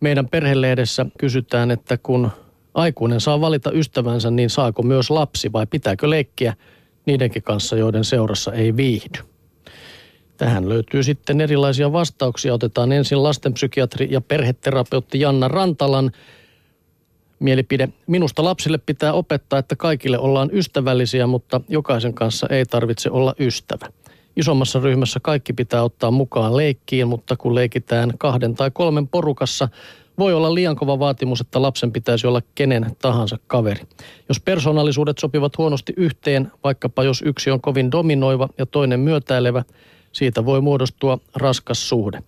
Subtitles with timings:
[0.00, 2.30] meidän perhelehdessä kysytään, että kun
[2.74, 6.56] aikuinen saa valita ystävänsä, niin saako myös lapsi vai pitääkö leikkiä
[7.06, 9.18] niidenkin kanssa, joiden seurassa ei viihdy?
[10.36, 12.54] Tähän löytyy sitten erilaisia vastauksia.
[12.54, 16.10] Otetaan ensin lastenpsykiatri ja perheterapeutti Janna Rantalan
[17.38, 17.88] mielipide.
[18.06, 23.88] Minusta lapsille pitää opettaa, että kaikille ollaan ystävällisiä, mutta jokaisen kanssa ei tarvitse olla ystävä.
[24.36, 29.68] Isommassa ryhmässä kaikki pitää ottaa mukaan leikkiin, mutta kun leikitään kahden tai kolmen porukassa,
[30.18, 33.82] voi olla liian kova vaatimus, että lapsen pitäisi olla kenen tahansa kaveri.
[34.28, 39.64] Jos persoonallisuudet sopivat huonosti yhteen, vaikkapa jos yksi on kovin dominoiva ja toinen myötäilevä,
[40.12, 42.22] siitä voi muodostua raskas suhde.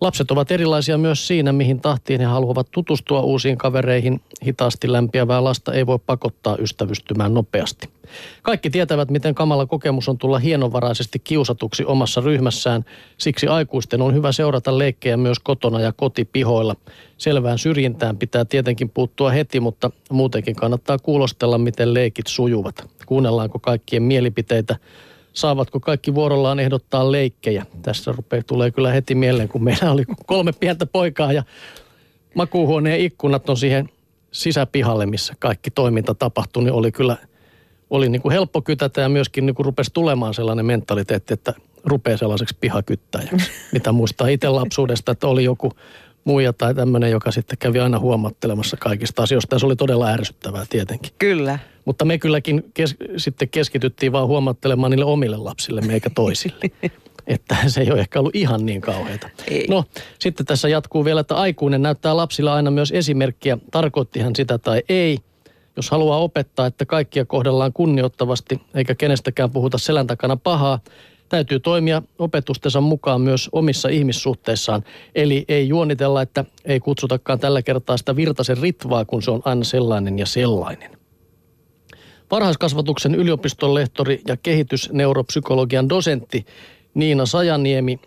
[0.00, 4.20] Lapset ovat erilaisia myös siinä, mihin tahtiin he haluavat tutustua uusiin kavereihin.
[4.46, 7.88] Hitaasti lämpiävää lasta ei voi pakottaa ystävystymään nopeasti.
[8.42, 12.84] Kaikki tietävät, miten kamala kokemus on tulla hienovaraisesti kiusatuksi omassa ryhmässään.
[13.18, 16.76] Siksi aikuisten on hyvä seurata leikkejä myös kotona ja kotipihoilla.
[17.18, 22.90] Selvään syrjintään pitää tietenkin puuttua heti, mutta muutenkin kannattaa kuulostella, miten leikit sujuvat.
[23.06, 24.76] Kuunnellaanko kaikkien mielipiteitä
[25.36, 27.66] saavatko kaikki vuorollaan ehdottaa leikkejä.
[27.82, 31.42] Tässä rupeaa, tulee kyllä heti mieleen, kun meillä oli kolme pientä poikaa ja
[32.34, 33.88] makuuhuoneen ikkunat on siihen
[34.32, 37.16] sisäpihalle, missä kaikki toiminta tapahtui, niin oli kyllä
[37.90, 42.16] oli niin kuin helppo kytätä ja myöskin niin kuin rupesi tulemaan sellainen mentaliteetti, että rupeaa
[42.16, 43.50] sellaiseksi pihakyttäjäksi.
[43.72, 45.72] Mitä muistaa itse lapsuudesta, että oli joku
[46.26, 49.54] muija tai tämmöinen, joka sitten kävi aina huomattelemassa kaikista asioista.
[49.54, 51.12] Ja se oli todella ärsyttävää tietenkin.
[51.18, 51.58] Kyllä.
[51.84, 56.70] Mutta me kylläkin kes- sitten keskityttiin vaan huomattelemaan niille omille lapsille, eikä toisille.
[57.26, 59.28] että se ei ole ehkä ollut ihan niin kauheata.
[59.50, 59.66] Ei.
[59.68, 59.84] No,
[60.18, 64.82] sitten tässä jatkuu vielä, että aikuinen näyttää lapsilla aina myös esimerkkiä, tarkoitti hän sitä tai
[64.88, 65.18] ei.
[65.76, 70.80] Jos haluaa opettaa, että kaikkia kohdellaan kunnioittavasti, eikä kenestäkään puhuta selän takana pahaa,
[71.28, 74.84] täytyy toimia opetustensa mukaan myös omissa ihmissuhteissaan.
[75.14, 79.64] Eli ei juonitella, että ei kutsutakaan tällä kertaa sitä virtaisen ritvaa, kun se on aina
[79.64, 80.90] sellainen ja sellainen.
[82.30, 86.46] Varhaiskasvatuksen yliopiston lehtori ja kehitysneuropsykologian dosentti
[86.94, 88.00] Niina Sajaniemi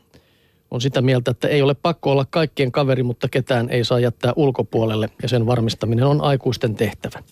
[0.71, 4.33] on sitä mieltä, että ei ole pakko olla kaikkien kaveri, mutta ketään ei saa jättää
[4.35, 7.23] ulkopuolelle ja sen varmistaminen on aikuisten tehtävä.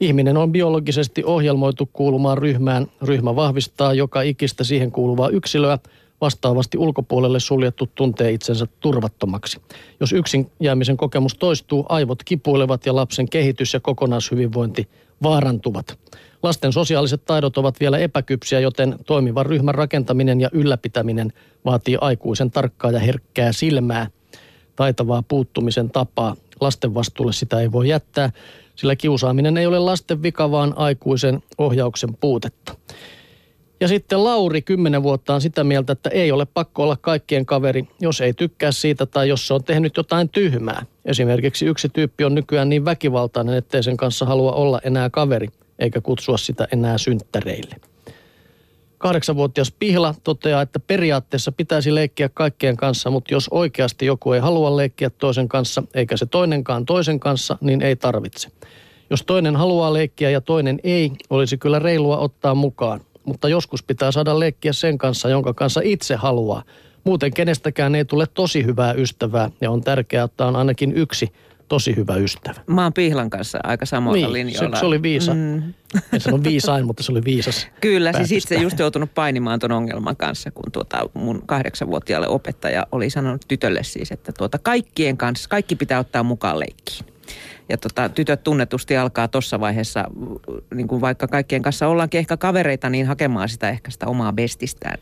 [0.00, 2.86] Ihminen on biologisesti ohjelmoitu kuulumaan ryhmään.
[3.02, 5.78] Ryhmä vahvistaa joka ikistä siihen kuuluvaa yksilöä.
[6.20, 9.60] Vastaavasti ulkopuolelle suljettu tuntee itsensä turvattomaksi.
[10.00, 14.88] Jos yksin jäämisen kokemus toistuu, aivot kipuilevat ja lapsen kehitys ja kokonaishyvinvointi
[15.22, 15.98] vaarantuvat.
[16.42, 21.32] Lasten sosiaaliset taidot ovat vielä epäkypsiä, joten toimivan ryhmän rakentaminen ja ylläpitäminen
[21.64, 24.06] vaatii aikuisen tarkkaa ja herkkää silmää,
[24.76, 26.36] taitavaa puuttumisen tapaa.
[26.60, 28.30] Lasten vastuulle sitä ei voi jättää,
[28.80, 32.74] sillä kiusaaminen ei ole lasten vika, vaan aikuisen ohjauksen puutetta.
[33.80, 37.88] Ja sitten Lauri, kymmenen vuotta, on sitä mieltä, että ei ole pakko olla kaikkien kaveri,
[38.00, 40.86] jos ei tykkää siitä tai jos se on tehnyt jotain tyhmää.
[41.04, 45.48] Esimerkiksi yksi tyyppi on nykyään niin väkivaltainen, ettei sen kanssa halua olla enää kaveri,
[45.78, 47.89] eikä kutsua sitä enää synttäreille.
[49.00, 54.76] Kahdeksanvuotias Pihla toteaa, että periaatteessa pitäisi leikkiä kaikkien kanssa, mutta jos oikeasti joku ei halua
[54.76, 58.48] leikkiä toisen kanssa, eikä se toinenkaan toisen kanssa, niin ei tarvitse.
[59.10, 63.00] Jos toinen haluaa leikkiä ja toinen ei, olisi kyllä reilua ottaa mukaan.
[63.24, 66.62] Mutta joskus pitää saada leikkiä sen kanssa, jonka kanssa itse haluaa.
[67.04, 71.32] Muuten kenestäkään ei tule tosi hyvää ystävää ja on tärkeää, että on ainakin yksi
[71.70, 72.60] tosi hyvä ystävä.
[72.66, 74.76] Mä oon Pihlan kanssa aika samoilla Niin, linjoilla.
[74.76, 75.34] se, se oli viisa.
[75.34, 75.62] Mm.
[76.12, 77.66] En sano viisain, mutta se oli viisas.
[77.80, 82.86] Kyllä, siis päätös itse just joutunut painimaan ton ongelman kanssa, kun tuota mun kahdeksanvuotiaalle opettaja
[82.92, 87.04] oli sanonut tytölle siis, että tuota kaikkien kanssa, kaikki pitää ottaa mukaan leikkiin.
[87.68, 90.04] Ja tota, tytöt tunnetusti alkaa tuossa vaiheessa,
[90.74, 94.98] niin kuin vaikka kaikkien kanssa ollaankin ehkä kavereita, niin hakemaan sitä ehkä sitä omaa bestistään.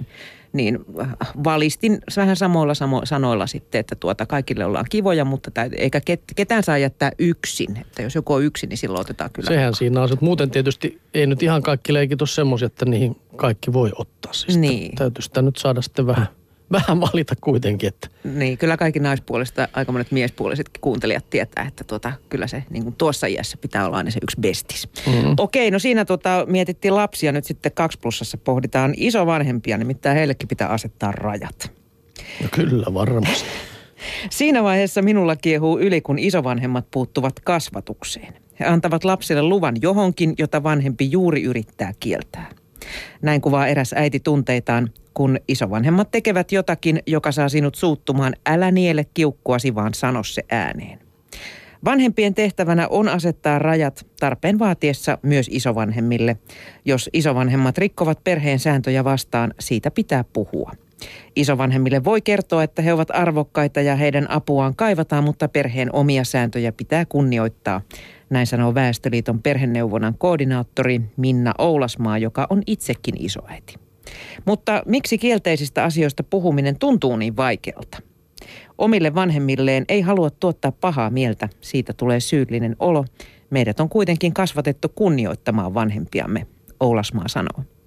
[0.52, 1.08] Niin äh,
[1.44, 6.22] valistin vähän samoilla samo, sanoilla sitten, että tuota, kaikille ollaan kivoja, mutta täyt, eikä ket,
[6.36, 7.76] ketään saa jättää yksin.
[7.76, 9.74] Että jos joku on yksin, niin silloin otetaan kyllä Sehän mukaan.
[9.74, 10.08] siinä on.
[10.20, 14.32] Muuten tietysti ei nyt ihan kaikki leikit ole semmoisia, että niihin kaikki voi ottaa.
[14.32, 14.94] Siis Niin.
[14.94, 16.26] Täytyy sitä nyt saada sitten vähän,
[16.72, 17.88] vähän valita kuitenkin.
[17.88, 22.82] Että Niin, kyllä kaikki naispuolista, aika monet miespuolisetkin kuuntelijat tietää, että tuota, kyllä se niin
[22.82, 24.88] kuin tuossa iässä pitää olla aina se yksi bestis.
[25.06, 25.34] Mm-hmm.
[25.38, 30.68] Okei, no siinä tuota, mietittiin lapsia, nyt sitten kaksi plussassa pohditaan isovanhempia, nimittäin heillekin pitää
[30.68, 31.72] asettaa rajat.
[32.42, 33.48] no kyllä varmasti.
[34.30, 38.34] Siinä vaiheessa minulla kiehuu yli, kun isovanhemmat puuttuvat kasvatukseen.
[38.60, 42.50] He antavat lapsille luvan johonkin, jota vanhempi juuri yrittää kieltää.
[43.22, 49.06] Näin kuvaa eräs äiti tunteitaan, kun isovanhemmat tekevät jotakin, joka saa sinut suuttumaan, älä niele
[49.14, 50.98] kiukkuasi, vaan sano se ääneen.
[51.84, 56.36] Vanhempien tehtävänä on asettaa rajat tarpeen vaatiessa myös isovanhemmille.
[56.84, 60.72] Jos isovanhemmat rikkovat perheen sääntöjä vastaan, siitä pitää puhua.
[61.36, 66.72] Isovanhemmille voi kertoa, että he ovat arvokkaita ja heidän apuaan kaivataan, mutta perheen omia sääntöjä
[66.72, 67.80] pitää kunnioittaa.
[68.30, 73.74] Näin sanoo Väestöliiton perheneuvonnan koordinaattori Minna Oulasmaa, joka on itsekin isoäiti.
[74.44, 77.98] Mutta miksi kielteisistä asioista puhuminen tuntuu niin vaikealta?
[78.78, 83.04] Omille vanhemmilleen ei halua tuottaa pahaa mieltä, siitä tulee syyllinen olo.
[83.50, 86.46] Meidät on kuitenkin kasvatettu kunnioittamaan vanhempiamme,
[86.80, 87.77] Oulasmaa sanoo.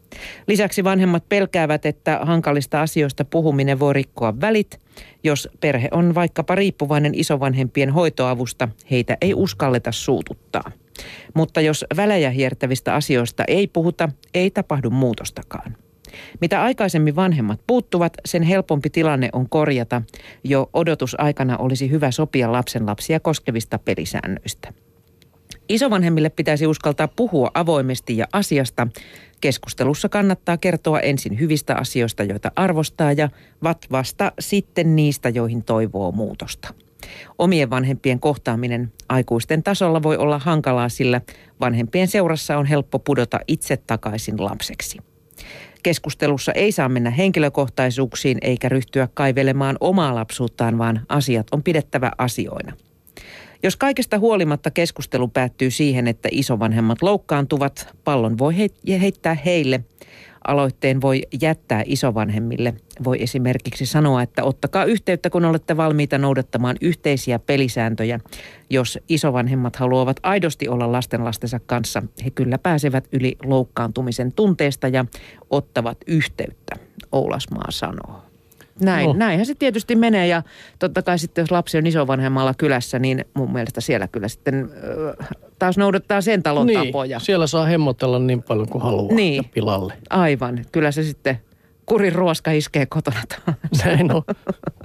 [0.47, 4.79] Lisäksi vanhemmat pelkäävät, että hankalista asioista puhuminen voi rikkoa välit.
[5.23, 10.71] Jos perhe on vaikkapa riippuvainen isovanhempien hoitoavusta, heitä ei uskalleta suututtaa.
[11.33, 15.75] Mutta jos välejä hiertävistä asioista ei puhuta, ei tapahdu muutostakaan.
[16.41, 20.01] Mitä aikaisemmin vanhemmat puuttuvat, sen helpompi tilanne on korjata.
[20.43, 24.73] Jo odotusaikana olisi hyvä sopia lapsenlapsia koskevista pelisäännöistä.
[25.73, 28.87] Isovanhemmille pitäisi uskaltaa puhua avoimesti ja asiasta.
[29.41, 33.29] Keskustelussa kannattaa kertoa ensin hyvistä asioista, joita arvostaa ja
[33.91, 36.73] vasta sitten niistä, joihin toivoo muutosta.
[37.39, 41.21] Omien vanhempien kohtaaminen aikuisten tasolla voi olla hankalaa, sillä
[41.59, 44.97] vanhempien seurassa on helppo pudota itse takaisin lapseksi.
[45.83, 52.73] Keskustelussa ei saa mennä henkilökohtaisuuksiin eikä ryhtyä kaivelemaan omaa lapsuuttaan, vaan asiat on pidettävä asioina.
[53.63, 58.55] Jos kaikesta huolimatta keskustelu päättyy siihen, että isovanhemmat loukkaantuvat, pallon voi
[59.01, 59.83] heittää heille.
[60.47, 62.73] Aloitteen voi jättää isovanhemmille.
[63.03, 68.19] Voi esimerkiksi sanoa, että ottakaa yhteyttä, kun olette valmiita noudattamaan yhteisiä pelisääntöjä.
[68.69, 75.05] Jos isovanhemmat haluavat aidosti olla lastenlastensa kanssa, he kyllä pääsevät yli loukkaantumisen tunteesta ja
[75.49, 76.75] ottavat yhteyttä,
[77.11, 78.30] Oulasmaa sanoo.
[78.79, 79.13] Näin, no.
[79.13, 80.43] Näinhän se tietysti menee ja
[80.79, 84.69] totta kai sitten jos lapsi on isovanhemmalla kylässä, niin mun mielestä siellä kyllä sitten
[85.21, 85.27] äh,
[85.59, 87.19] taas noudattaa sen talon niin, tapoja.
[87.19, 89.45] siellä saa hemmotella niin paljon kuin haluaa niin.
[89.53, 89.93] pilalle.
[90.09, 91.39] Aivan, kyllä se sitten
[91.85, 93.21] kurin ruoska iskee kotona.
[93.85, 94.21] Näin on.